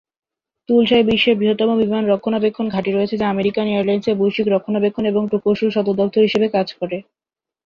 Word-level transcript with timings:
তুলসায় 0.69 1.05
বিশ্বের 1.09 1.35
বৃহত্তম 1.39 1.69
বিমান 1.81 2.03
রক্ষণাবেক্ষণ 2.07 2.65
ঘাঁটি 2.69 2.91
রয়েছে, 2.91 3.15
যা 3.17 3.25
আমেরিকান 3.29 3.65
এয়ারলাইন্সের 3.67 4.19
বৈশ্বিক 4.21 4.47
রক্ষণাবেক্ষণ 4.49 5.03
এবং 5.07 5.23
প্রকৌশল 5.31 5.69
সদর 5.71 5.95
দফতর 5.99 6.25
হিসাবে 6.27 6.47
কাজ 6.55 6.67
করে। 6.79 6.97